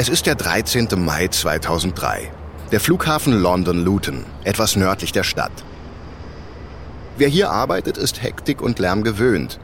[0.00, 0.86] Es ist der 13.
[1.04, 2.30] Mai 2003.
[2.70, 5.50] Der Flughafen London Luton, etwas nördlich der Stadt.
[7.16, 9.58] Wer hier arbeitet, ist Hektik und Lärm gewöhnt.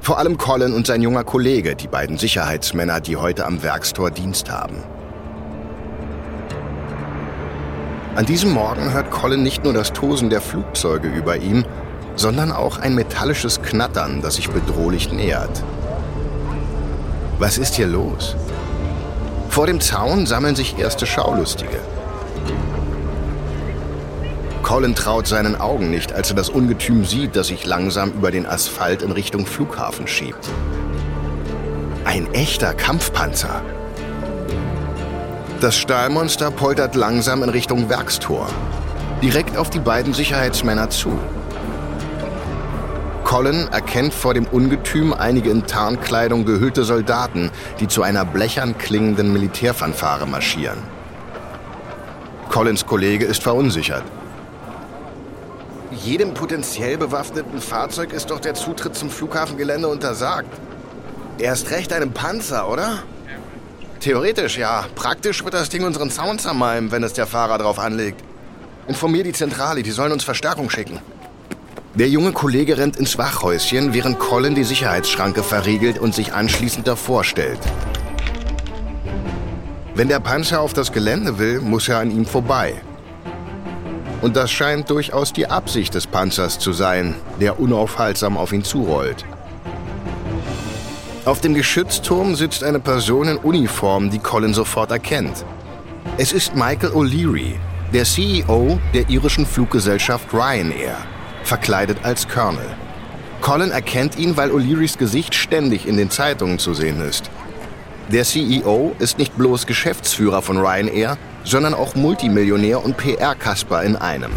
[0.00, 4.52] Vor allem Colin und sein junger Kollege, die beiden Sicherheitsmänner, die heute am Werkstor Dienst
[4.52, 4.76] haben.
[8.14, 11.64] An diesem Morgen hört Colin nicht nur das Tosen der Flugzeuge über ihm,
[12.14, 15.64] sondern auch ein metallisches Knattern, das sich bedrohlich nähert.
[17.40, 18.36] Was ist hier los?
[19.50, 21.80] Vor dem Zaun sammeln sich erste Schaulustige.
[24.62, 28.46] Colin traut seinen Augen nicht, als er das Ungetüm sieht, das sich langsam über den
[28.46, 30.48] Asphalt in Richtung Flughafen schiebt.
[32.04, 33.62] Ein echter Kampfpanzer.
[35.60, 38.46] Das Stahlmonster poltert langsam in Richtung Werkstor.
[39.20, 41.18] Direkt auf die beiden Sicherheitsmänner zu.
[43.30, 49.32] Colin erkennt vor dem Ungetüm einige in Tarnkleidung gehüllte Soldaten, die zu einer blechern klingenden
[49.32, 50.78] Militärfanfare marschieren.
[52.48, 54.02] Collins Kollege ist verunsichert.
[55.92, 60.50] Jedem potenziell bewaffneten Fahrzeug ist doch der Zutritt zum Flughafengelände untersagt.
[61.38, 63.04] Erst recht einem Panzer, oder?
[64.00, 64.86] Theoretisch ja.
[64.96, 68.24] Praktisch wird das Ding unseren Zaun zermalmen, wenn es der Fahrer drauf anlegt.
[68.88, 70.98] Informier die Zentrale, die sollen uns Verstärkung schicken.
[71.94, 77.24] Der junge Kollege rennt ins Wachhäuschen, während Colin die Sicherheitsschranke verriegelt und sich anschließend davor
[77.24, 77.58] stellt.
[79.96, 82.74] Wenn der Panzer auf das Gelände will, muss er an ihm vorbei.
[84.22, 89.24] Und das scheint durchaus die Absicht des Panzers zu sein, der unaufhaltsam auf ihn zurollt.
[91.24, 95.44] Auf dem Geschützturm sitzt eine Person in Uniform, die Colin sofort erkennt.
[96.18, 97.54] Es ist Michael O'Leary,
[97.92, 100.96] der CEO der irischen Fluggesellschaft Ryanair,
[101.44, 102.66] verkleidet als Colonel.
[103.40, 107.30] Colin erkennt ihn, weil O'Learys Gesicht ständig in den Zeitungen zu sehen ist.
[108.12, 114.32] Der CEO ist nicht bloß Geschäftsführer von Ryanair, sondern auch Multimillionär und PR-Kasper in einem.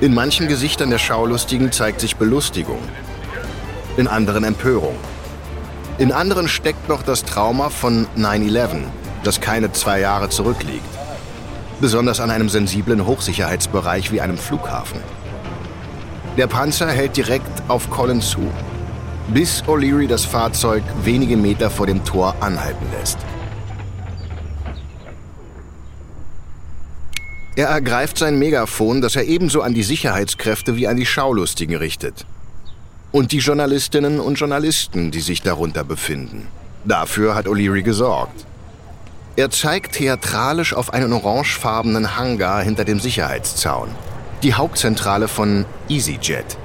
[0.00, 2.80] In manchen Gesichtern der Schaulustigen zeigt sich Belustigung,
[3.96, 4.96] in anderen Empörung.
[5.98, 8.82] In anderen steckt noch das Trauma von 9-11,
[9.22, 10.91] das keine zwei Jahre zurückliegt.
[11.82, 15.00] Besonders an einem sensiblen Hochsicherheitsbereich wie einem Flughafen.
[16.36, 18.38] Der Panzer hält direkt auf Colin zu,
[19.34, 23.18] bis O'Leary das Fahrzeug wenige Meter vor dem Tor anhalten lässt.
[27.56, 32.26] Er ergreift sein Megafon, das er ebenso an die Sicherheitskräfte wie an die Schaulustigen richtet.
[33.10, 36.46] Und die Journalistinnen und Journalisten, die sich darunter befinden.
[36.84, 38.46] Dafür hat O'Leary gesorgt.
[39.34, 43.88] Er zeigt theatralisch auf einen orangefarbenen Hangar hinter dem Sicherheitszaun.
[44.42, 46.58] Die Hauptzentrale von EasyJet.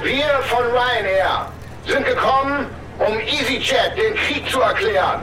[0.00, 1.50] Wir von Ryanair
[1.88, 2.66] sind gekommen,
[3.00, 5.22] um EasyJet den Krieg zu erklären.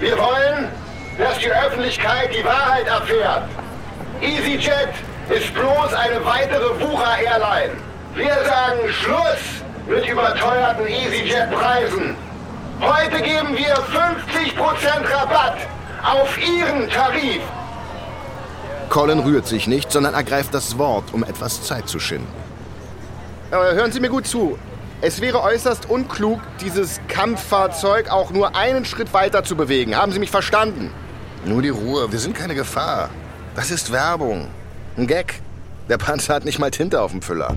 [0.00, 0.68] Wir wollen,
[1.16, 3.44] dass die Öffentlichkeit die Wahrheit erfährt.
[4.20, 4.88] EasyJet
[5.28, 7.74] ist bloß eine weitere Wucher-Airline.
[8.16, 12.16] Wir sagen Schluss mit überteuerten EasyJet-Preisen.
[12.82, 15.56] Heute geben wir 50% Rabatt
[16.02, 17.40] auf Ihren Tarif.
[18.88, 22.26] Colin rührt sich nicht, sondern ergreift das Wort, um etwas Zeit zu schinden.
[23.52, 24.58] Hören Sie mir gut zu.
[25.00, 29.96] Es wäre äußerst unklug, dieses Kampffahrzeug auch nur einen Schritt weiter zu bewegen.
[29.96, 30.90] Haben Sie mich verstanden?
[31.44, 33.10] Nur die Ruhe, wir sind keine Gefahr.
[33.54, 34.48] Das ist Werbung.
[34.96, 35.40] Ein Gag.
[35.88, 37.56] Der Panzer hat nicht mal Tinte auf dem Füller.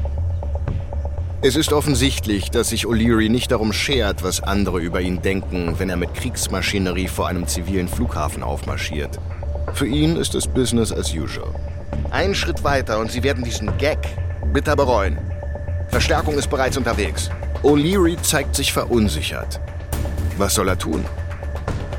[1.47, 5.91] Es ist offensichtlich, dass sich O'Leary nicht darum schert, was andere über ihn denken, wenn
[5.91, 9.19] er mit Kriegsmaschinerie vor einem zivilen Flughafen aufmarschiert.
[9.75, 11.53] Für ihn ist es Business as usual.
[12.09, 13.99] Einen Schritt weiter und Sie werden diesen Gag
[14.53, 15.19] bitter bereuen.
[15.89, 17.29] Verstärkung ist bereits unterwegs.
[17.61, 19.59] O'Leary zeigt sich verunsichert.
[20.39, 21.05] Was soll er tun?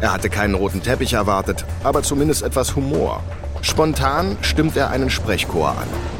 [0.00, 3.22] Er hatte keinen roten Teppich erwartet, aber zumindest etwas Humor.
[3.62, 6.15] Spontan stimmt er einen Sprechchor an.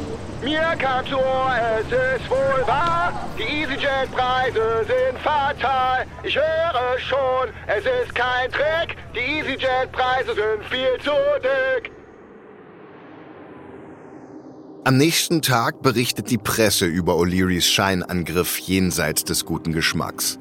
[0.47, 6.05] Mir kam zu Ohr, es ist wohl wahr, die EasyJet-Preise sind fatal.
[6.23, 11.11] Ich höre schon, es ist kein Trick, die EasyJet-Preise sind viel zu
[11.43, 11.91] dick.
[14.85, 20.39] Am nächsten Tag berichtet die Presse über O'Learys Scheinangriff jenseits des guten Geschmacks.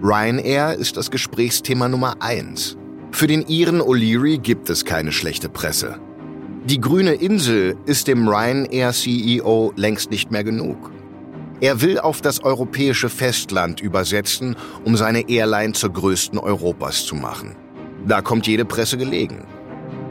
[0.00, 2.76] Ryanair ist das Gesprächsthema Nummer eins.
[3.10, 5.98] Für den Iren O'Leary gibt es keine schlechte Presse.
[6.64, 10.90] Die grüne Insel ist dem Ryanair-CEO längst nicht mehr genug.
[11.62, 17.56] Er will auf das europäische Festland übersetzen, um seine Airline zur größten Europas zu machen.
[18.06, 19.46] Da kommt jede Presse gelegen.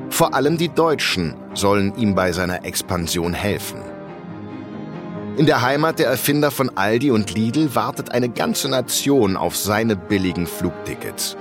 [0.09, 3.81] Vor allem die Deutschen sollen ihm bei seiner Expansion helfen.
[5.37, 9.95] In der Heimat der Erfinder von Aldi und Lidl wartet eine ganze Nation auf seine
[9.95, 11.37] billigen Flugtickets.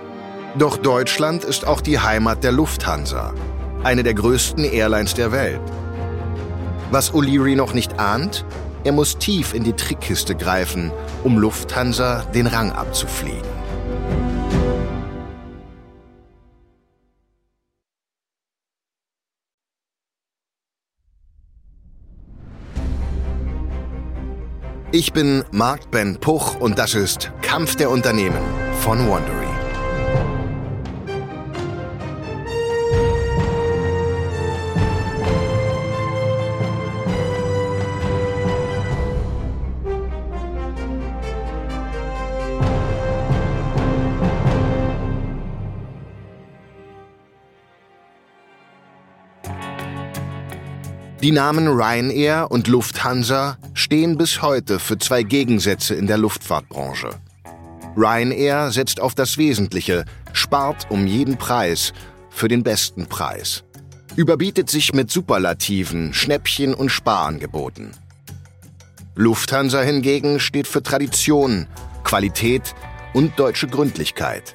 [0.58, 3.34] Doch Deutschland ist auch die Heimat der Lufthansa,
[3.84, 5.60] eine der größten Airlines der Welt.
[6.90, 8.44] Was O'Leary noch nicht ahnt,
[8.84, 10.90] er muss tief in die Trickkiste greifen,
[11.24, 13.58] um Lufthansa den Rang abzufliegen.
[24.90, 28.40] Ich bin Mark Ben Puch und das ist Kampf der Unternehmen
[28.80, 29.47] von Wandery.
[51.20, 57.10] Die Namen Ryanair und Lufthansa stehen bis heute für zwei Gegensätze in der Luftfahrtbranche.
[57.96, 61.92] Ryanair setzt auf das Wesentliche, spart um jeden Preis
[62.30, 63.64] für den besten Preis.
[64.14, 67.90] Überbietet sich mit Superlativen, Schnäppchen und Sparangeboten.
[69.16, 71.66] Lufthansa hingegen steht für Tradition,
[72.04, 72.76] Qualität
[73.12, 74.54] und deutsche Gründlichkeit.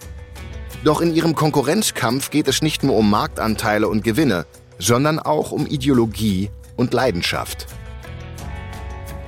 [0.85, 4.45] Doch in ihrem Konkurrenzkampf geht es nicht nur um Marktanteile und Gewinne,
[4.83, 7.67] sondern auch um Ideologie und Leidenschaft.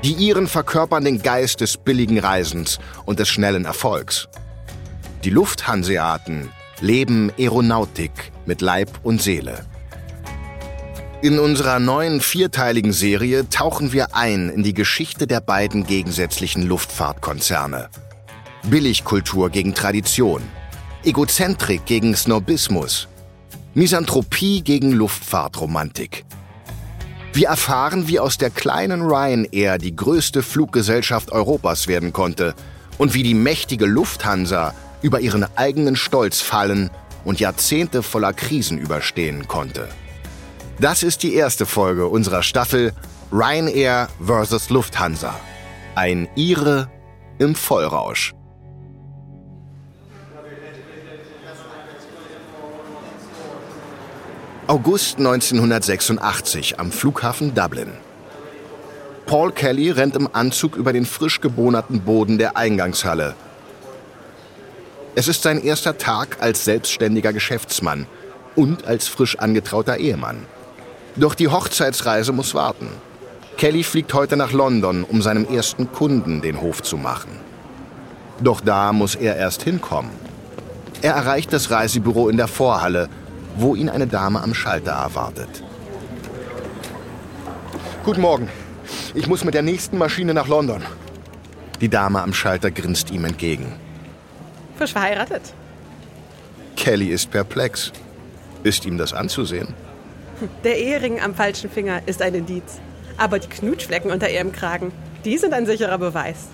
[0.04, 4.28] Die Iren verkörpern den Geist des billigen Reisens und des schnellen Erfolgs.
[5.24, 6.50] Die Lufthanseaten
[6.81, 8.12] leben Aeronautik
[8.46, 9.66] mit Leib und Seele.
[11.22, 17.90] In unserer neuen vierteiligen Serie tauchen wir ein in die Geschichte der beiden gegensätzlichen Luftfahrtkonzerne.
[18.63, 20.44] Billigkultur gegen Tradition,
[21.04, 23.08] Egozentrik gegen Snobismus,
[23.77, 26.24] Misanthropie gegen Luftfahrtromantik.
[27.33, 32.56] Wir erfahren, wie aus der kleinen Ryanair die größte Fluggesellschaft Europas werden konnte
[32.98, 36.89] und wie die mächtige Lufthansa über ihren eigenen Stolz fallen
[37.25, 39.89] und Jahrzehnte voller Krisen überstehen konnte.
[40.80, 42.94] Das ist die erste Folge unserer Staffel
[43.33, 44.69] Ryanair vs.
[44.69, 45.38] Lufthansa.
[45.95, 46.89] Ein Ire
[47.39, 48.33] im Vollrausch.
[54.68, 57.92] August 1986 am Flughafen Dublin.
[59.28, 63.36] Paul Kelly rennt im Anzug über den frisch gebohnerten Boden der Eingangshalle.
[65.14, 68.08] Es ist sein erster Tag als selbstständiger Geschäftsmann
[68.56, 70.48] und als frisch angetrauter Ehemann.
[71.16, 72.90] Doch die Hochzeitsreise muss warten.
[73.58, 77.40] Kelly fliegt heute nach London, um seinem ersten Kunden den Hof zu machen.
[78.42, 80.10] Doch da muss er erst hinkommen.
[81.04, 83.10] Er erreicht das Reisebüro in der Vorhalle
[83.56, 85.63] wo ihn eine Dame am Schalter erwartet.
[88.04, 88.50] Guten Morgen.
[89.13, 90.84] Ich muss mit der nächsten Maschine nach London.
[91.81, 93.74] Die Dame am Schalter grinst ihm entgegen.
[94.78, 95.54] Frisch verheiratet.
[96.75, 97.92] Kelly ist perplex.
[98.63, 99.74] Ist ihm das anzusehen?
[100.63, 102.80] Der Ehering am falschen Finger ist ein Indiz.
[103.18, 104.92] Aber die Knutschflecken unter ihrem Kragen,
[105.24, 106.48] die sind ein sicherer Beweis.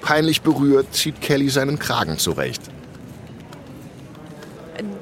[0.00, 2.62] Peinlich berührt zieht Kelly seinen Kragen zurecht.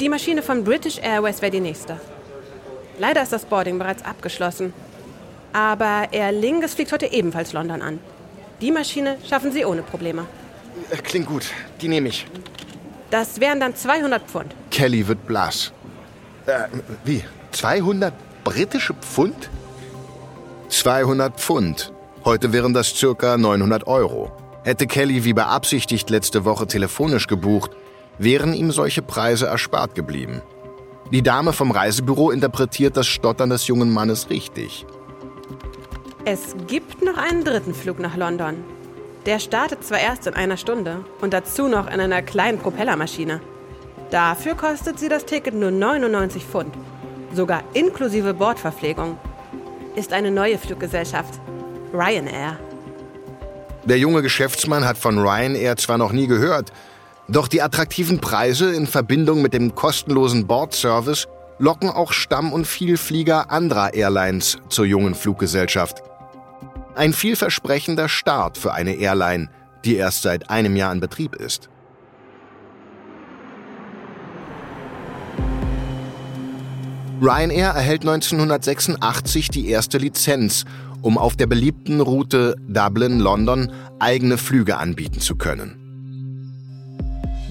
[0.01, 1.99] Die Maschine von British Airways wäre die nächste.
[2.99, 4.75] Leider ist das Boarding bereits abgeschlossen.
[5.55, 7.99] Aber Aer Lingus fliegt heute ebenfalls London an.
[8.61, 10.27] Die Maschine schaffen Sie ohne Probleme.
[10.91, 11.47] Äh, klingt gut.
[11.81, 12.27] Die nehme ich.
[13.11, 14.55] Das wären dann 200 Pfund.
[14.71, 15.73] Kelly wird blass.
[16.45, 16.65] Äh,
[17.05, 17.25] wie?
[17.53, 18.13] 200
[18.45, 19.49] britische Pfund?
[20.69, 21.93] 200 Pfund.
[22.25, 24.31] Heute wären das circa 900 Euro.
[24.65, 27.71] Hätte Kelly wie beabsichtigt letzte Woche telefonisch gebucht,
[28.19, 30.43] wären ihm solche Preise erspart geblieben.
[31.13, 34.87] Die Dame vom Reisebüro interpretiert das Stottern des jungen Mannes richtig.
[36.25, 38.65] Es gibt noch einen dritten Flug nach London.
[39.27, 43.41] Der startet zwar erst in einer Stunde und dazu noch in einer kleinen Propellermaschine.
[44.11, 46.75] Dafür kostet sie das Ticket nur 99 Pfund,
[47.33, 49.19] sogar inklusive Bordverpflegung.
[49.95, 51.41] Ist eine neue Fluggesellschaft,
[51.93, 52.59] Ryanair.
[53.85, 56.73] Der junge Geschäftsmann hat von Ryanair zwar noch nie gehört,
[57.29, 61.27] doch die attraktiven Preise in Verbindung mit dem kostenlosen Bordservice
[61.59, 66.03] locken auch Stamm- und Vielflieger anderer Airlines zur jungen Fluggesellschaft.
[66.95, 69.51] Ein vielversprechender Start für eine Airline,
[69.85, 71.69] die erst seit einem Jahr in Betrieb ist.
[77.21, 80.65] Ryanair erhält 1986 die erste Lizenz,
[81.01, 85.86] um auf der beliebten Route Dublin-London eigene Flüge anbieten zu können.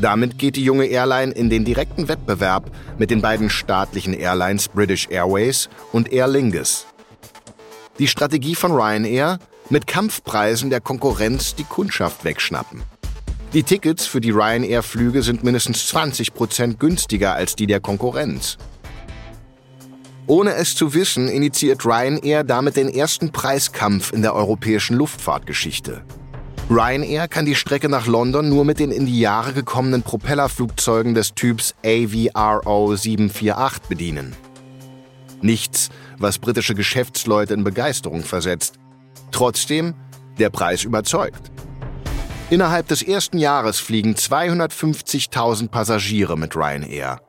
[0.06, 2.70] Damit geht die junge Airline in den direkten Wettbewerb
[3.00, 6.86] mit den beiden staatlichen Airlines British Airways und Aer Lingus.
[7.98, 9.40] Die Strategie von Ryanair,
[9.72, 12.84] Mit Kampfpreisen der Konkurrenz die Kundschaft wegschnappen.
[13.54, 18.60] Die Tickets für die Ryanair-Flüge sind mindestens 20 Prozent günstiger als die der Konkurrenz.
[20.28, 26.04] Ohne es zu wissen, initiiert Ryanair damit den ersten Preiskampf in der europäischen Luftfahrtgeschichte.
[26.68, 31.36] Ryanair kann die Strecke nach London nur mit den in die Jahre gekommenen Propellerflugzeugen des
[31.36, 34.36] Typs AVRO 748 bedienen.
[35.42, 38.80] Nichts, was britische Geschäftsleute in Begeisterung versetzt.
[39.32, 39.94] Trotzdem,
[40.40, 41.52] der Preis überzeugt.
[42.50, 47.22] Innerhalb des ersten Jahres fliegen 250.000 Passagiere mit Ryanair.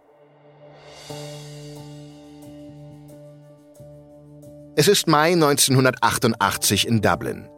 [4.76, 7.48] Es ist Mai 1988 in Dublin.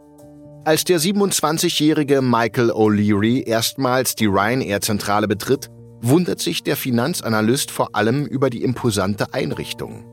[0.65, 5.69] Als der 27-jährige Michael O'Leary erstmals die Ryanair-Zentrale betritt,
[6.01, 10.05] wundert sich der Finanzanalyst vor allem über die imposante Einrichtung.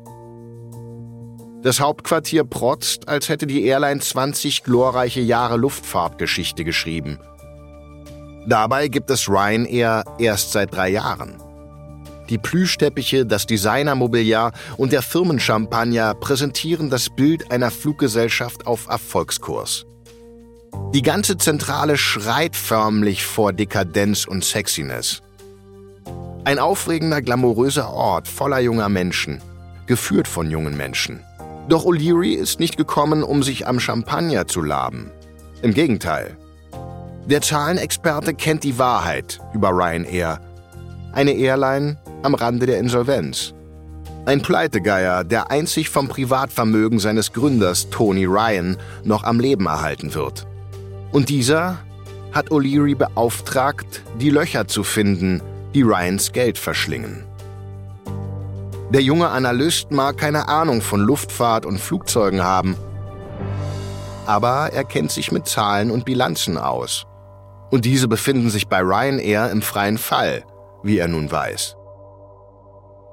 [1.62, 7.18] Das Hauptquartier protzt, als hätte die Airline 20 glorreiche Jahre Luftfahrtgeschichte geschrieben.
[8.46, 11.42] Dabei gibt es Ryanair erst seit drei Jahren.
[12.28, 19.85] Die Plüschteppiche, das Designermobiliar und der Firmenchampagner präsentieren das Bild einer Fluggesellschaft auf Erfolgskurs.
[20.94, 25.20] Die ganze Zentrale schreit förmlich vor Dekadenz und Sexiness.
[26.44, 29.42] Ein aufregender, glamouröser Ort voller junger Menschen,
[29.86, 31.20] geführt von jungen Menschen.
[31.68, 35.10] Doch O'Leary ist nicht gekommen, um sich am Champagner zu laben.
[35.62, 36.36] Im Gegenteil.
[37.26, 40.40] Der Zahlenexperte kennt die Wahrheit über Ryanair.
[41.12, 43.52] Eine Airline am Rande der Insolvenz.
[44.26, 50.46] Ein Pleitegeier, der einzig vom Privatvermögen seines Gründers Tony Ryan noch am Leben erhalten wird.
[51.12, 51.78] Und dieser
[52.32, 55.40] hat O'Leary beauftragt, die Löcher zu finden,
[55.74, 57.24] die Ryans Geld verschlingen.
[58.90, 62.76] Der junge Analyst mag keine Ahnung von Luftfahrt und Flugzeugen haben,
[64.26, 67.04] aber er kennt sich mit Zahlen und Bilanzen aus.
[67.70, 70.44] Und diese befinden sich bei Ryanair im freien Fall,
[70.82, 71.76] wie er nun weiß.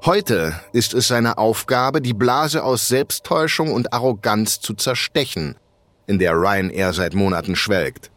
[0.06, 5.56] Heute ist es seine Aufgabe, die Blase aus Selbsttäuschung und Arroganz zu zerstechen,
[6.07, 8.12] in der Ryanair seit Monaten schwelgt.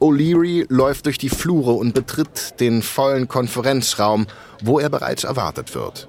[0.00, 4.26] O'Leary läuft durch die Flure und betritt den vollen Konferenzraum,
[4.62, 6.08] wo er bereits erwartet wird.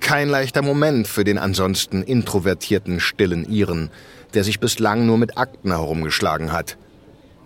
[0.00, 3.90] Kein leichter Moment für den ansonsten introvertierten, stillen Iren,
[4.34, 6.76] der sich bislang nur mit Akten herumgeschlagen hat.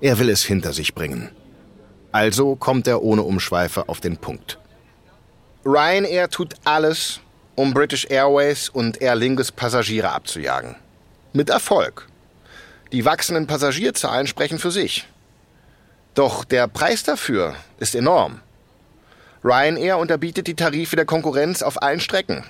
[0.01, 1.31] Er will es hinter sich bringen.
[2.11, 4.59] Also kommt er ohne Umschweife auf den Punkt.
[5.65, 7.21] Ryanair tut alles,
[7.57, 10.77] um British Airways und Aer Lingus Passagiere abzujagen.
[11.33, 12.07] Mit Erfolg.
[12.93, 15.07] Die wachsenden Passagierzahlen sprechen für sich.
[16.15, 18.41] Doch der Preis dafür ist enorm.
[19.43, 22.45] Ryanair unterbietet die Tarife der Konkurrenz auf allen Strecken.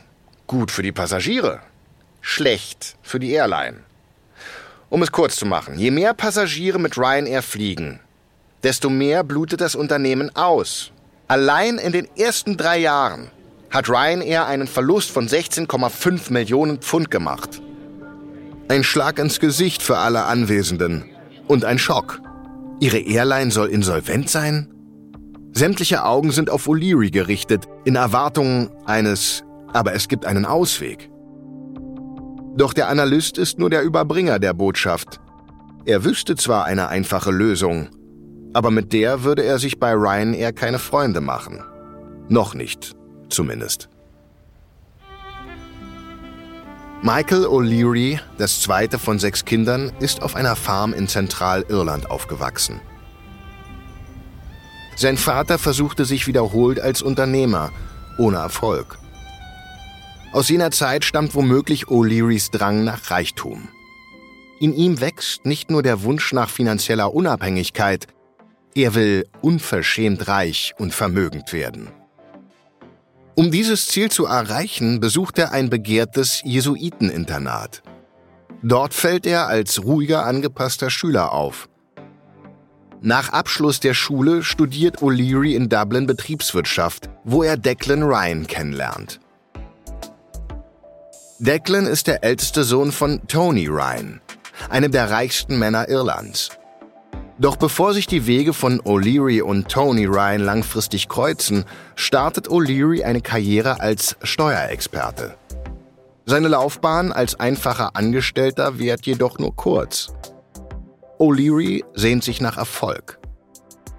[0.47, 1.61] Gut für die Passagiere,
[2.21, 3.79] schlecht für die Airline.
[4.89, 8.01] Um es kurz zu machen, je mehr Passagiere mit Ryanair fliegen,
[8.63, 10.93] desto mehr blutet das Unternehmen aus.
[11.29, 13.31] Allein in den ersten drei Jahren
[13.77, 17.61] hat Ryanair einen Verlust von 16,5 Millionen Pfund gemacht.
[18.69, 21.05] Ein Schlag ins Gesicht für alle Anwesenden
[21.47, 22.23] und ein Schock.
[22.81, 24.73] Ihre Airline soll insolvent sein?
[25.53, 31.11] Sämtliche Augen sind auf O'Leary gerichtet, in Erwartung eines, aber es gibt einen Ausweg.
[32.57, 35.21] Doch der Analyst ist nur der Überbringer der Botschaft.
[35.85, 37.91] Er wüsste zwar eine einfache Lösung,
[38.55, 41.63] aber mit der würde er sich bei Ryanair keine Freunde machen.
[42.31, 42.97] Noch nicht
[43.29, 43.89] zumindest.
[47.03, 52.81] Michael O'Leary, das zweite von sechs Kindern, ist auf einer Farm in Zentralirland aufgewachsen.
[54.97, 57.71] Sein Vater versuchte sich wiederholt als Unternehmer,
[58.19, 58.99] ohne Erfolg.
[60.33, 63.69] Aus jener Zeit stammt womöglich O'Learys Drang nach Reichtum.
[64.59, 68.07] In ihm wächst nicht nur der Wunsch nach finanzieller Unabhängigkeit,
[68.75, 71.89] er will unverschämt reich und vermögend werden.
[73.39, 77.83] Um dieses Ziel zu erreichen, besucht er ein begehrtes Jesuiteninternat.
[78.63, 81.69] Dort fällt er als ruhiger, angepasster Schüler auf.
[83.03, 89.21] Nach Abschluss der Schule studiert O'Leary in Dublin Betriebswirtschaft, wo er Declan Ryan kennenlernt.
[91.39, 94.23] Declan ist der älteste Sohn von Tony Ryan,
[94.71, 96.49] einem der reichsten Männer Irlands.
[97.39, 101.65] Doch bevor sich die Wege von O'Leary und Tony Ryan langfristig kreuzen,
[101.95, 105.37] startet O'Leary eine Karriere als Steuerexperte.
[106.25, 110.13] Seine Laufbahn als einfacher Angestellter währt jedoch nur kurz.
[111.19, 113.19] O'Leary sehnt sich nach Erfolg.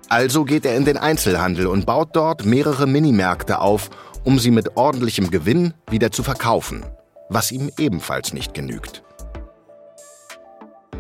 [0.10, 3.90] Also geht er in den Einzelhandel und baut dort mehrere Minimärkte auf,
[4.24, 6.86] um sie mit ordentlichem Gewinn wieder zu verkaufen.
[7.30, 9.04] was ihm ebenfalls nicht genügt.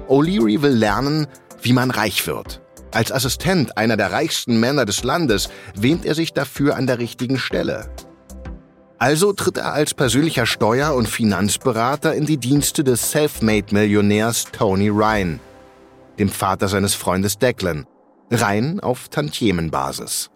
[0.07, 1.27] O'Leary will lernen,
[1.67, 2.61] wie man reich wird.
[2.91, 7.37] Als Assistent einer der reichsten Männer des Landes wähnt er sich dafür an der richtigen
[7.37, 7.89] Stelle.
[8.99, 15.41] Also tritt er als persönlicher Steuer- und Finanzberater in die Dienste des Selfmade-Millionärs Tony Ryan,
[16.17, 17.85] dem Vater seines Freundes Declan,
[18.31, 20.29] rein auf Tantiemenbasis.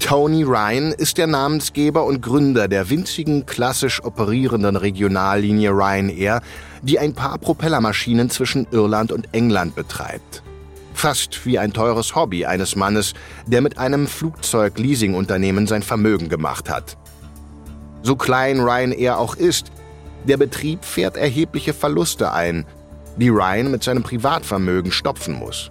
[0.00, 6.40] Tony Ryan ist der Namensgeber und Gründer der winzigen klassisch operierenden Regionallinie Ryanair,
[6.82, 10.42] die ein paar Propellermaschinen zwischen Irland und England betreibt.
[10.94, 13.12] Fast wie ein teures Hobby eines Mannes,
[13.46, 16.96] der mit einem Flugzeug-Leasingunternehmen sein Vermögen gemacht hat.
[18.02, 19.70] So klein Ryanair auch ist,
[20.24, 22.66] der Betrieb fährt erhebliche Verluste ein,
[23.16, 25.70] die Ryan mit seinem Privatvermögen stopfen muss.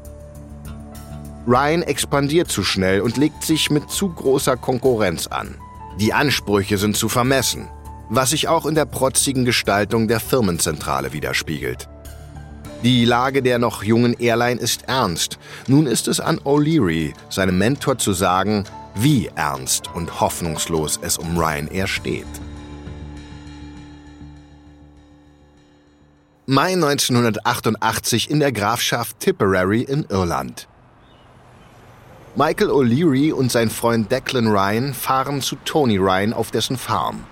[1.48, 5.55] Ryan expandiert zu schnell und legt sich mit zu großer Konkurrenz an.
[6.00, 7.67] Die Ansprüche sind zu vermessen,
[8.10, 11.89] was sich auch in der protzigen Gestaltung der Firmenzentrale widerspiegelt.
[12.84, 15.38] Die Lage der noch jungen Airline ist ernst.
[15.67, 18.63] Nun ist es an O'Leary, seinem Mentor, zu sagen,
[18.96, 22.25] wie ernst und hoffnungslos es um Ryanair steht.
[26.46, 30.67] Mai 1988 in der Grafschaft Tipperary in Irland.
[32.39, 37.25] Michael O'Leary und sein Freund Declan Ryan fahren zu Tony Ryan auf dessen Farm.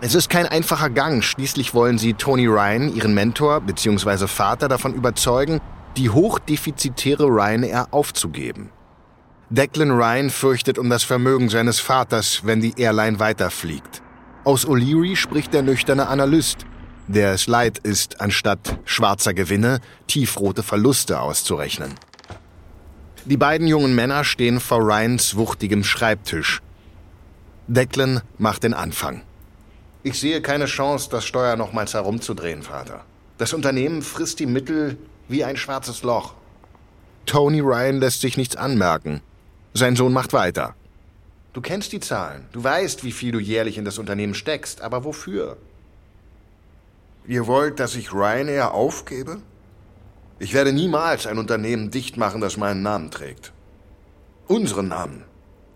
[0.00, 4.26] Es ist kein einfacher Gang, schließlich wollen sie Tony Ryan, ihren Mentor bzw.
[4.26, 5.60] Vater, davon überzeugen,
[5.98, 8.70] die hochdefizitäre Ryanair aufzugeben.
[9.50, 14.00] Declan Ryan fürchtet um das Vermögen seines Vaters, wenn die Airline weiterfliegt.
[14.44, 16.64] Aus O'Leary spricht der nüchterne Analyst,
[17.06, 21.96] der es leid ist, anstatt schwarzer Gewinne tiefrote Verluste auszurechnen.
[23.26, 26.62] Die beiden jungen Männer stehen vor Ryans wuchtigem Schreibtisch.
[27.66, 29.22] Declan macht den Anfang.
[30.02, 33.04] Ich sehe keine Chance, das Steuer nochmals herumzudrehen, Vater.
[33.36, 34.96] Das Unternehmen frisst die Mittel
[35.28, 36.34] wie ein schwarzes Loch.
[37.26, 39.20] Tony Ryan lässt sich nichts anmerken.
[39.74, 40.74] Sein Sohn macht weiter.
[41.52, 42.46] Du kennst die Zahlen.
[42.52, 44.80] Du weißt, wie viel du jährlich in das Unternehmen steckst.
[44.80, 45.58] Aber wofür?
[47.26, 49.42] Ihr wollt, dass ich Ryanair aufgebe?
[50.40, 53.52] Ich werde niemals ein Unternehmen dicht machen, das meinen Namen trägt.
[54.48, 55.24] Unseren Namen,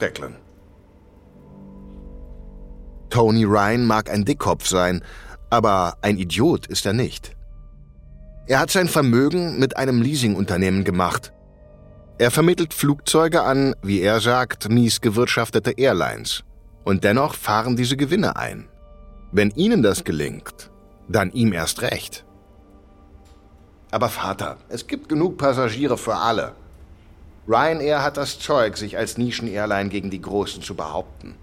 [0.01, 0.37] Declan.
[3.11, 5.05] Tony Ryan mag ein Dickkopf sein,
[5.51, 7.37] aber ein Idiot ist er nicht.
[8.47, 11.35] Er hat sein Vermögen mit einem Leasingunternehmen gemacht.
[12.17, 16.43] Er vermittelt Flugzeuge an, wie er sagt, mies gewirtschaftete Airlines.
[16.85, 18.69] Und dennoch fahren diese Gewinne ein.
[19.31, 20.71] Wenn Ihnen das gelingt,
[21.07, 22.25] dann ihm erst recht.
[23.95, 26.57] Aber Vater, es gibt genug Passagiere für alle.
[27.47, 31.37] Ryanair hat das Zeug, sich als Nischen-Airline gegen die Großen zu behaupten.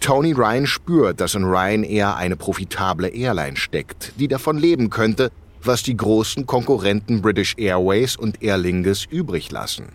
[0.00, 5.30] Tony Ryan spürt, dass in Ryanair eine profitable Airline steckt, die davon leben könnte,
[5.62, 9.92] was die großen Konkurrenten British Airways und Aer Lingus übrig lassen.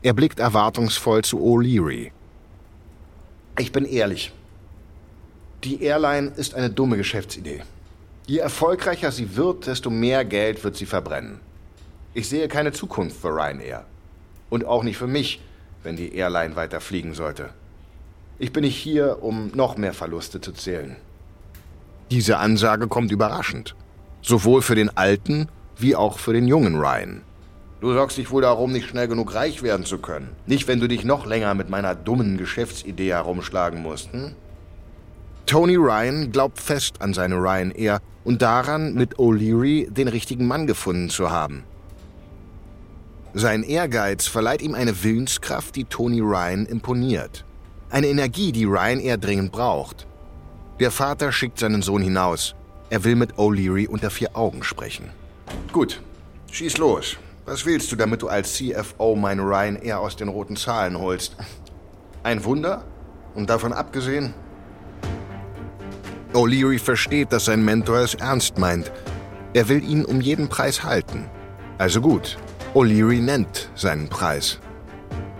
[0.00, 2.10] Er blickt erwartungsvoll zu O'Leary.
[3.58, 4.32] Ich bin ehrlich.
[5.62, 7.60] Die Airline ist eine dumme Geschäftsidee.
[8.26, 11.40] Je erfolgreicher sie wird, desto mehr Geld wird sie verbrennen.
[12.14, 13.84] Ich sehe keine Zukunft für Ryanair.
[14.48, 15.40] Und auch nicht für mich,
[15.82, 17.50] wenn die Airline weiter fliegen sollte.
[18.38, 20.96] Ich bin nicht hier, um noch mehr Verluste zu zählen.
[22.10, 23.74] Diese Ansage kommt überraschend.
[24.20, 27.22] Sowohl für den alten wie auch für den jungen Ryan.
[27.80, 30.28] Du sorgst dich wohl darum, nicht schnell genug reich werden zu können.
[30.46, 34.12] Nicht, wenn du dich noch länger mit meiner dummen Geschäftsidee herumschlagen musst.
[34.12, 34.36] Hm?
[35.46, 41.10] Tony Ryan glaubt fest an seine Ryanair und daran, mit O'Leary den richtigen Mann gefunden
[41.10, 41.64] zu haben.
[43.34, 47.44] Sein Ehrgeiz verleiht ihm eine Willenskraft, die Tony Ryan imponiert.
[47.88, 50.06] Eine Energie, die Ryanair dringend braucht.
[50.80, 52.54] Der Vater schickt seinen Sohn hinaus.
[52.90, 55.10] Er will mit O'Leary unter vier Augen sprechen.
[55.72, 56.02] Gut,
[56.50, 57.16] schieß los.
[57.44, 61.36] Was willst du, damit du als CFO meine Ryanair aus den roten Zahlen holst?
[62.22, 62.84] Ein Wunder?
[63.34, 64.34] Und davon abgesehen?
[66.34, 68.90] O'Leary versteht, dass sein Mentor es ernst meint.
[69.52, 71.26] Er will ihn um jeden Preis halten.
[71.78, 72.38] Also gut,
[72.74, 74.58] O'Leary nennt seinen Preis.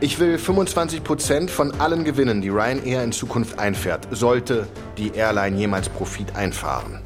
[0.01, 4.67] Ich will 25% von allen Gewinnen, die Ryanair in Zukunft einfährt, sollte
[4.99, 7.01] die Airline jemals Profit einfahren.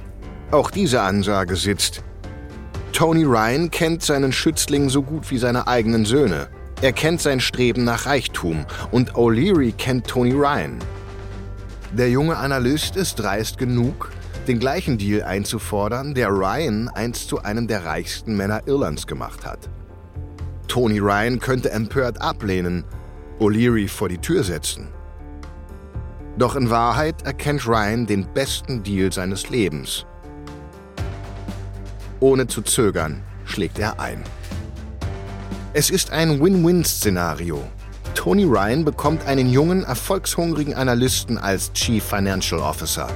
[0.51, 2.03] Auch diese Ansage sitzt.
[2.93, 6.49] Tony Ryan kennt seinen Schützling so gut wie seine eigenen Söhne.
[6.81, 10.79] Er kennt sein Streben nach Reichtum und O'Leary kennt Tony Ryan.
[11.93, 14.11] Der junge Analyst ist dreist genug,
[14.49, 19.71] den gleichen Deal einzufordern, der Ryan einst zu einem der reichsten Männer Irlands gemacht hat.
[20.69, 22.85] Tony Ryan könnte empört ablehnen,
[23.39, 24.89] O'Leary vor die Tür setzen.
[26.37, 30.05] Doch in Wahrheit erkennt Ryan den besten Deal seines Lebens.
[32.21, 34.23] Ohne zu zögern schlägt er ein.
[35.73, 37.63] Es ist ein Win-Win-Szenario.
[38.27, 43.07] Tony Ryan bekommt einen jungen, erfolgshungrigen Analysten als Chief Financial Officer.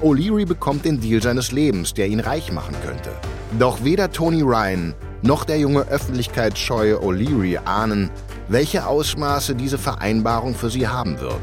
[0.00, 3.10] O'Leary bekommt den Deal seines Lebens, der ihn reich machen könnte.
[3.58, 8.10] Doch weder Tony Ryan noch der junge öffentlichkeitsscheue O'Leary ahnen,
[8.46, 11.42] welche Ausmaße diese Vereinbarung für sie haben wird.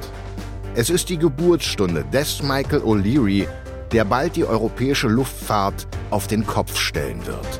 [0.74, 3.46] Es ist die Geburtsstunde des Michael O'Leary,
[3.92, 7.60] der bald die europäische Luftfahrt auf den Kopf stellen wird.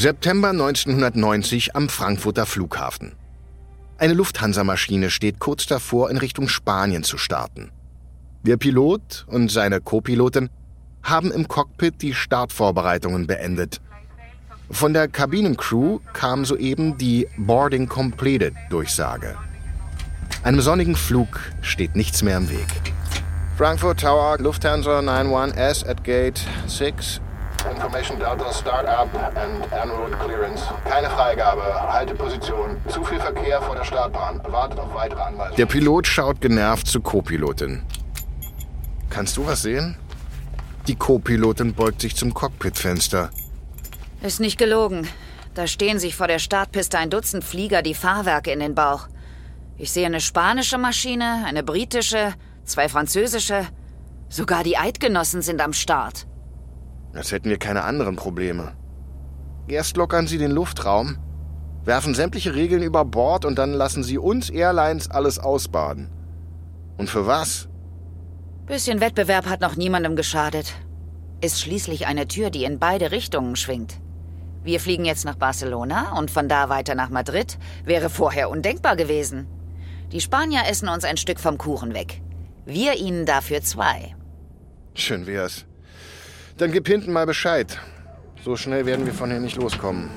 [0.00, 3.12] September 1990 am Frankfurter Flughafen.
[3.98, 7.70] Eine Lufthansa-Maschine steht kurz davor, in Richtung Spanien zu starten.
[8.42, 10.48] Der Pilot und seine Co-Pilotin
[11.02, 13.82] haben im Cockpit die Startvorbereitungen beendet.
[14.70, 19.36] Von der Kabinencrew kam soeben die Boarding Completed Durchsage.
[20.42, 22.68] Einem sonnigen Flug steht nichts mehr im Weg.
[23.58, 27.20] Frankfurt Tower, Lufthansa 91S at Gate 6.
[27.68, 30.62] Information Delta Startup and en route clearance.
[30.84, 31.62] Keine Freigabe.
[31.92, 32.76] Halteposition.
[32.88, 34.40] Zu viel Verkehr vor der Startbahn.
[34.48, 35.56] Wartet auf weitere Anweisungen.
[35.56, 37.82] Der Pilot schaut genervt zur Co-Pilotin.
[39.10, 39.96] Kannst du was sehen?
[40.86, 43.30] Die Co-Pilotin beugt sich zum Cockpitfenster.
[44.22, 45.08] Ist nicht gelogen.
[45.54, 49.08] Da stehen sich vor der Startpiste ein Dutzend Flieger die Fahrwerke in den Bauch.
[49.76, 53.66] Ich sehe eine spanische Maschine, eine britische, zwei französische.
[54.28, 56.26] Sogar die Eidgenossen sind am Start.
[57.14, 58.72] Als hätten wir keine anderen Probleme.
[59.68, 61.18] Erst lockern sie den Luftraum,
[61.84, 66.10] werfen sämtliche Regeln über Bord und dann lassen sie uns Airlines alles ausbaden.
[66.96, 67.68] Und für was?
[68.66, 70.74] Bisschen Wettbewerb hat noch niemandem geschadet.
[71.40, 74.00] Ist schließlich eine Tür, die in beide Richtungen schwingt.
[74.62, 77.58] Wir fliegen jetzt nach Barcelona und von da weiter nach Madrid.
[77.84, 79.46] Wäre vorher undenkbar gewesen.
[80.12, 82.20] Die Spanier essen uns ein Stück vom Kuchen weg.
[82.66, 84.14] Wir ihnen dafür zwei.
[84.94, 85.64] Schön wär's.
[86.60, 87.78] Dann gib hinten mal Bescheid.
[88.44, 90.10] So schnell werden wir von hier nicht loskommen.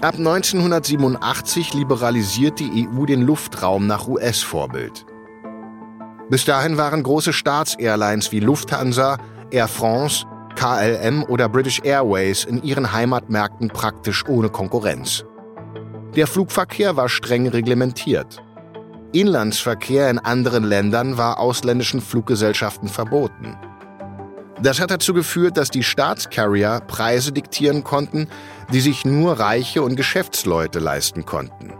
[0.00, 5.06] Ab 1987 liberalisiert die EU den Luftraum nach US-Vorbild.
[6.28, 9.18] Bis dahin waren große Staatsairlines wie Lufthansa,
[9.52, 15.24] Air France, KLM oder British Airways in ihren Heimatmärkten praktisch ohne Konkurrenz.
[16.16, 18.43] Der Flugverkehr war streng reglementiert.
[19.14, 23.56] Inlandsverkehr in anderen Ländern war ausländischen Fluggesellschaften verboten.
[24.60, 28.28] Das hat dazu geführt, dass die Staatscarrier Preise diktieren konnten,
[28.72, 31.72] die sich nur Reiche und Geschäftsleute leisten konnten.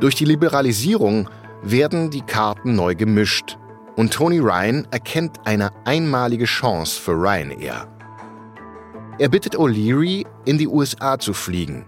[0.00, 1.28] Durch die Liberalisierung
[1.62, 3.58] werden die Karten neu gemischt
[3.96, 7.88] und Tony Ryan erkennt eine einmalige Chance für Ryanair.
[9.18, 11.84] Er bittet O'Leary, in die USA zu fliegen.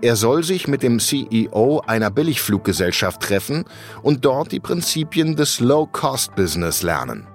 [0.00, 3.64] Er soll sich mit dem CEO einer Billigfluggesellschaft treffen
[4.02, 7.26] und dort die Prinzipien des Low-Cost-Business lernen.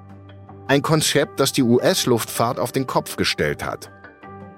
[0.67, 3.91] Ein Konzept, das die US-Luftfahrt auf den Kopf gestellt hat.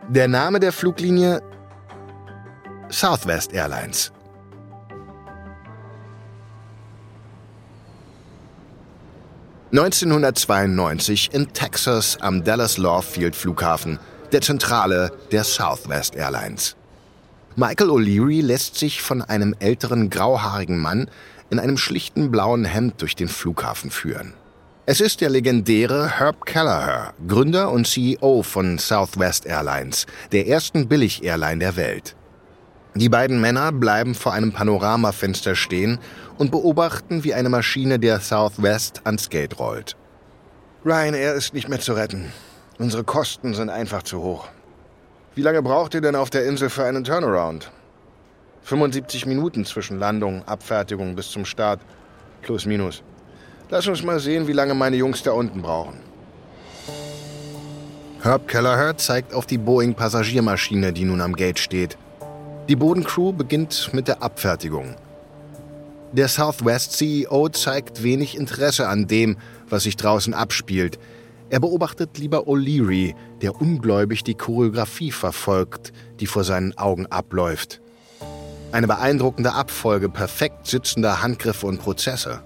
[0.08, 1.41] Der Name der Fluglinie
[2.89, 4.12] Southwest Airlines.
[9.72, 14.00] ...1992 in Texas am Dallas Love Flughafen,
[14.32, 16.78] der Zentrale der Southwest Airlines.
[17.58, 21.10] Michael O'Leary lässt sich von einem älteren grauhaarigen Mann
[21.50, 24.34] in einem schlichten blauen Hemd durch den Flughafen führen.
[24.86, 31.60] Es ist der legendäre Herb Kelleher, Gründer und CEO von Southwest Airlines, der ersten Billig-Airline
[31.60, 32.18] der Welt.
[32.94, 36.00] Die beiden Männer bleiben vor einem Panoramafenster stehen
[36.38, 39.96] und beobachten, wie eine Maschine der Southwest ans Gate rollt.
[40.86, 42.34] Ryanair ist nicht mehr zu retten.
[42.80, 44.50] Unsere Kosten sind einfach zu hoch.
[45.36, 47.69] Wie lange braucht ihr denn auf der Insel für einen Turnaround?
[48.63, 51.82] 75 Minuten zwischen Landung, Abfertigung bis zum Start.
[52.41, 53.04] Plus, minus.
[53.69, 56.00] Lass uns mal sehen, wie lange meine Jungs da unten brauchen.
[58.21, 61.98] Herb Kelleher zeigt auf die Boeing-Passagiermaschine, die nun am Gate steht.
[62.69, 64.95] Die Bodencrew beginnt mit der Abfertigung.
[66.13, 69.36] Der Southwest-CEO zeigt wenig Interesse an dem,
[69.67, 70.98] was sich draußen abspielt.
[71.49, 77.81] Er beobachtet lieber O'Leary, der ungläubig die Choreografie verfolgt, die vor seinen Augen abläuft.
[78.71, 82.41] Eine beeindruckende Abfolge perfekt sitzender Handgriffe und Prozesse.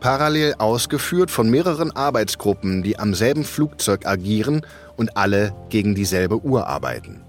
[0.00, 6.66] Parallel ausgeführt von mehreren Arbeitsgruppen, die am selben Flugzeug agieren und alle gegen dieselbe Uhr
[6.66, 7.22] arbeiten.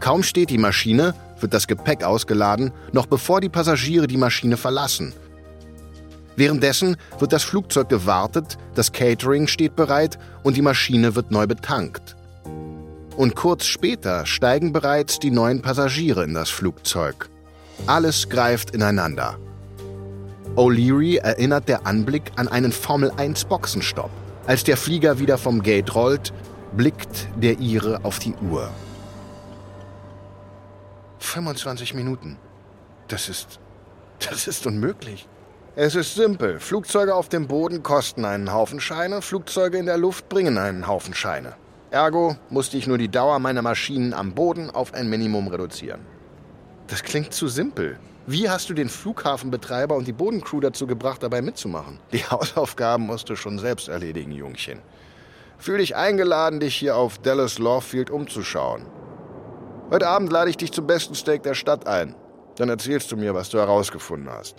[0.00, 5.12] Kaum steht die Maschine, wird das Gepäck ausgeladen, noch bevor die Passagiere die Maschine verlassen.
[6.36, 12.16] Währenddessen wird das Flugzeug gewartet, das Catering steht bereit und die Maschine wird neu betankt.
[13.16, 17.28] Und kurz später steigen bereits die neuen Passagiere in das Flugzeug.
[17.86, 19.38] Alles greift ineinander.
[20.56, 24.10] O'Leary erinnert der Anblick an einen Formel-1-Boxenstopp.
[24.46, 26.32] Als der Flieger wieder vom Gate rollt,
[26.76, 28.70] blickt der Ire auf die Uhr.
[31.18, 32.36] 25 Minuten.
[33.08, 33.60] Das ist.
[34.18, 35.26] Das ist unmöglich.
[35.74, 36.60] Es ist simpel.
[36.60, 41.14] Flugzeuge auf dem Boden kosten einen Haufen Scheine, Flugzeuge in der Luft bringen einen Haufen
[41.14, 41.54] Scheine.
[41.90, 46.02] Ergo musste ich nur die Dauer meiner Maschinen am Boden auf ein Minimum reduzieren.
[46.88, 47.98] Das klingt zu simpel.
[48.26, 51.98] Wie hast du den Flughafenbetreiber und die Bodencrew dazu gebracht, dabei mitzumachen?
[52.12, 54.80] Die Hausaufgaben musst du schon selbst erledigen, Jungchen.
[55.56, 58.84] Fühl dich eingeladen, dich hier auf Dallas Lawfield umzuschauen.
[59.90, 62.14] Heute Abend lade ich dich zum besten Steak der Stadt ein.
[62.56, 64.56] Dann erzählst du mir, was du herausgefunden hast.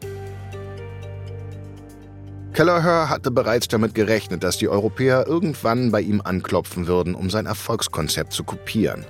[2.54, 7.46] Kelleher hatte bereits damit gerechnet, dass die Europäer irgendwann bei ihm anklopfen würden, um sein
[7.46, 9.06] Erfolgskonzept zu kopieren.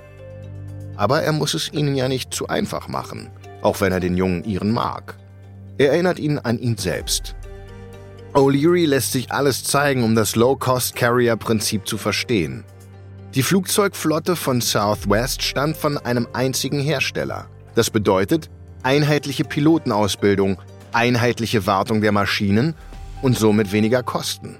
[0.96, 3.30] Aber er muss es ihnen ja nicht zu einfach machen
[3.64, 5.16] auch wenn er den Jungen ihren mag.
[5.78, 7.34] Er erinnert ihn an ihn selbst.
[8.34, 12.64] O'Leary lässt sich alles zeigen, um das Low-Cost-Carrier-Prinzip zu verstehen.
[13.34, 17.46] Die Flugzeugflotte von Southwest stand von einem einzigen Hersteller.
[17.74, 18.50] Das bedeutet
[18.82, 20.58] einheitliche Pilotenausbildung,
[20.92, 22.74] einheitliche Wartung der Maschinen
[23.24, 24.58] und somit weniger Kosten.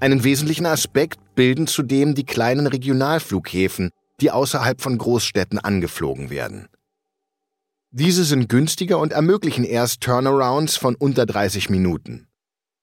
[0.00, 3.90] Einen wesentlichen Aspekt bilden zudem die kleinen Regionalflughäfen,
[4.22, 6.68] die außerhalb von Großstädten angeflogen werden.
[7.90, 12.26] Diese sind günstiger und ermöglichen erst Turnarounds von unter 30 Minuten.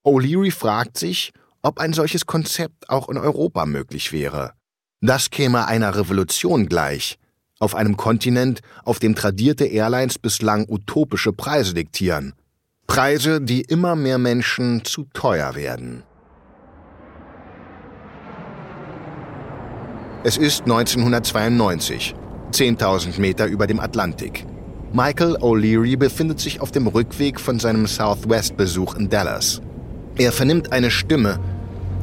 [0.05, 4.53] O'Leary fragt sich, ob ein solches Konzept auch in Europa möglich wäre.
[5.01, 7.17] Das käme einer Revolution gleich,
[7.57, 12.35] auf einem Kontinent, auf dem tradierte Airlines bislang utopische Preise diktieren.
[12.87, 16.03] Preise, die immer mehr Menschen zu teuer werden.
[20.23, 22.15] Es ist 1992,
[22.51, 24.45] 10.000 Meter über dem Atlantik.
[24.93, 29.61] Michael O'Leary befindet sich auf dem Rückweg von seinem Southwest-Besuch in Dallas.
[30.15, 31.39] Er vernimmt eine Stimme,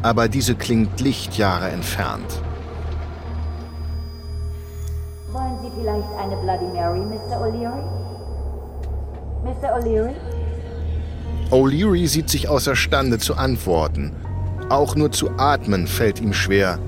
[0.03, 2.43] aber diese klingt Lichtjahre entfernt.
[5.33, 7.41] Wollen Sie vielleicht eine Bloody Mary, Mr.
[7.41, 7.83] O'Leary?
[9.43, 9.79] Mr.
[9.79, 10.42] O'Leary?
[11.53, 14.13] O'Leary sieht sich außerstande zu antworten.
[14.71, 16.79] Auch nur zu atmen fällt ihm schwer.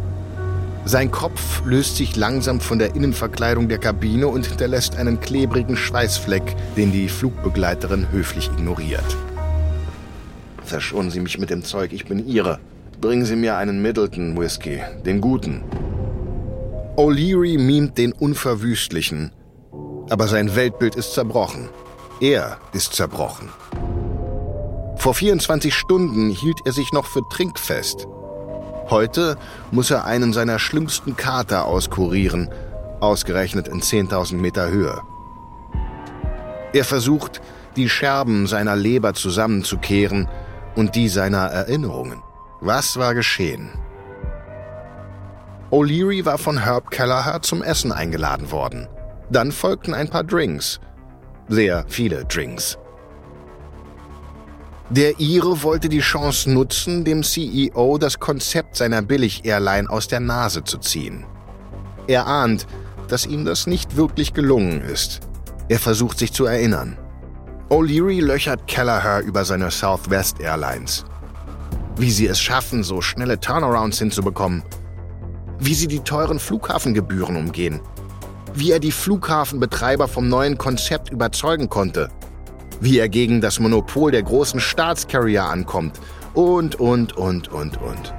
[0.86, 6.56] Sein Kopf löst sich langsam von der Innenverkleidung der Kabine und hinterlässt einen klebrigen Schweißfleck,
[6.78, 9.04] den die Flugbegleiterin höflich ignoriert.
[10.64, 12.58] Verschonen Sie mich mit dem Zeug, ich bin Ihre.
[13.02, 15.62] Bringen Sie mir einen Middleton Whisky, den guten.
[16.96, 19.30] O'Leary mimt den Unverwüstlichen,
[20.08, 21.68] aber sein Weltbild ist zerbrochen.
[22.22, 23.50] Er ist zerbrochen.
[25.04, 28.08] Vor 24 Stunden hielt er sich noch für trinkfest.
[28.88, 29.36] Heute
[29.70, 32.48] muss er einen seiner schlimmsten Kater auskurieren,
[33.00, 35.02] ausgerechnet in 10.000 Meter Höhe.
[36.72, 37.42] Er versucht,
[37.76, 40.26] die Scherben seiner Leber zusammenzukehren
[40.74, 42.22] und die seiner Erinnerungen.
[42.62, 43.72] Was war geschehen?
[45.70, 48.88] O'Leary war von Herb Kelleher zum Essen eingeladen worden.
[49.28, 50.80] Dann folgten ein paar Drinks.
[51.48, 52.78] Sehr viele Drinks.
[54.90, 60.62] Der Ire wollte die Chance nutzen, dem CEO das Konzept seiner Billig-Airline aus der Nase
[60.62, 61.24] zu ziehen.
[62.06, 62.66] Er ahnt,
[63.08, 65.20] dass ihm das nicht wirklich gelungen ist.
[65.70, 66.98] Er versucht sich zu erinnern.
[67.70, 71.06] O'Leary löchert Kelleher über seine Southwest Airlines.
[71.96, 74.62] Wie sie es schaffen, so schnelle Turnarounds hinzubekommen.
[75.58, 77.80] Wie sie die teuren Flughafengebühren umgehen.
[78.52, 82.10] Wie er die Flughafenbetreiber vom neuen Konzept überzeugen konnte
[82.80, 86.00] wie er gegen das Monopol der großen Staatscarrier ankommt
[86.34, 88.14] und, und, und, und, und.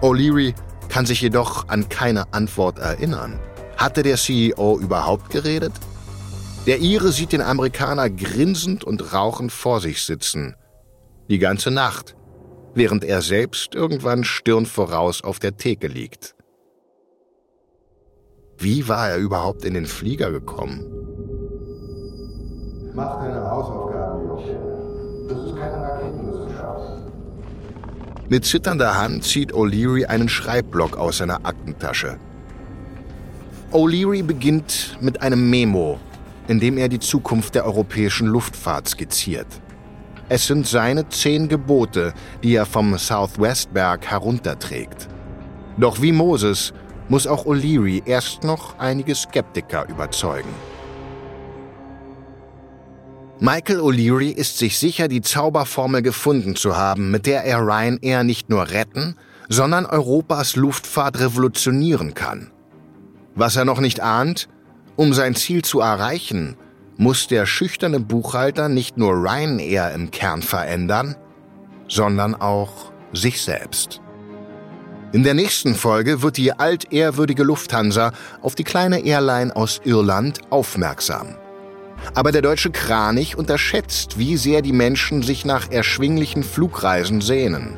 [0.00, 0.54] O'Leary
[0.88, 3.40] kann sich jedoch an keine Antwort erinnern.
[3.76, 5.72] Hatte der CEO überhaupt geredet?
[6.66, 10.54] Der Ire sieht den Amerikaner grinsend und rauchend vor sich sitzen.
[11.28, 12.16] Die ganze Nacht,
[12.74, 16.34] während er selbst irgendwann Stirn voraus auf der Theke liegt.
[18.56, 20.86] Wie war er überhaupt in den Flieger gekommen?
[22.94, 25.28] Mach deine Hausaufgaben, Junge.
[25.28, 27.02] Das ist keine Raketenwissenschaft.
[28.28, 32.18] Mit zitternder Hand zieht O'Leary einen Schreibblock aus seiner Aktentasche.
[33.72, 35.98] O'Leary beginnt mit einem Memo,
[36.46, 39.48] in dem er die Zukunft der europäischen Luftfahrt skizziert.
[40.28, 45.08] Es sind seine zehn Gebote, die er vom Southwest-Berg herunterträgt.
[45.78, 46.72] Doch wie Moses
[47.08, 50.73] muss auch O'Leary erst noch einige Skeptiker überzeugen.
[53.46, 58.48] Michael O'Leary ist sich sicher, die Zauberformel gefunden zu haben, mit der er Ryanair nicht
[58.48, 59.16] nur retten,
[59.50, 62.50] sondern Europas Luftfahrt revolutionieren kann.
[63.34, 64.48] Was er noch nicht ahnt,
[64.96, 66.56] um sein Ziel zu erreichen,
[66.96, 71.14] muss der schüchterne Buchhalter nicht nur Ryanair im Kern verändern,
[71.86, 74.00] sondern auch sich selbst.
[75.12, 81.36] In der nächsten Folge wird die altehrwürdige Lufthansa auf die kleine Airline aus Irland aufmerksam.
[82.12, 87.76] Aber der deutsche Kranich unterschätzt, wie sehr die Menschen sich nach erschwinglichen Flugreisen sehnen.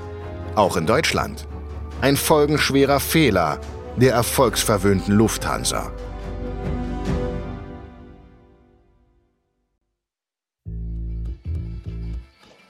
[0.54, 1.46] Auch in Deutschland.
[2.00, 3.60] Ein folgenschwerer Fehler
[3.96, 5.92] der erfolgsverwöhnten Lufthansa.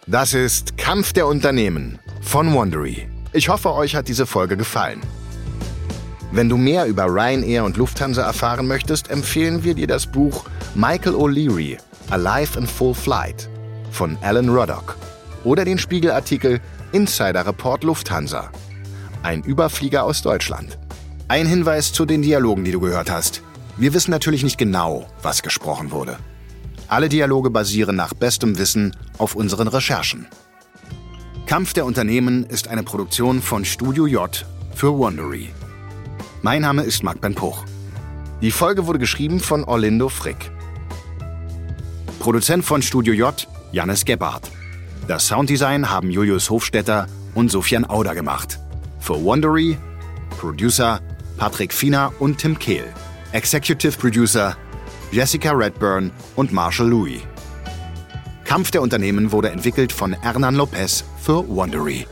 [0.08, 3.08] Das ist Kampf der Unternehmen von Wandery.
[3.32, 5.00] Ich hoffe, euch hat diese Folge gefallen.
[6.32, 11.14] Wenn du mehr über Ryanair und Lufthansa erfahren möchtest, empfehlen wir dir das Buch Michael
[11.14, 11.78] O'Leary,
[12.10, 13.48] Alive in Full Flight
[13.90, 14.96] von Alan Ruddock
[15.44, 16.60] oder den Spiegelartikel
[16.92, 18.50] Insider Report Lufthansa,
[19.22, 20.78] ein Überflieger aus Deutschland.
[21.28, 23.42] Ein Hinweis zu den Dialogen, die du gehört hast.
[23.76, 26.18] Wir wissen natürlich nicht genau, was gesprochen wurde.
[26.88, 30.26] Alle Dialoge basieren nach bestem Wissen auf unseren Recherchen.
[31.46, 35.50] Kampf der Unternehmen ist eine Produktion von Studio J für Wondery.
[36.42, 37.64] Mein Name ist Marc Ben Puch.
[38.42, 40.50] Die Folge wurde geschrieben von Orlindo Frick.
[42.20, 44.50] Produzent von Studio J, Jannis Gebhardt.
[45.08, 48.58] Das Sounddesign haben Julius Hofstetter und Sofian Auder gemacht.
[49.00, 49.78] Für Wondery,
[50.38, 51.00] Producer
[51.38, 52.84] Patrick Fiener und Tim Kehl.
[53.32, 54.56] Executive Producer
[55.10, 57.22] Jessica Redburn und Marshall Louis.
[58.44, 62.06] Kampf der Unternehmen wurde entwickelt von Hernan Lopez für Wondery.